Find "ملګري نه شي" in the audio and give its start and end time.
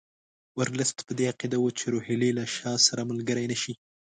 3.11-3.73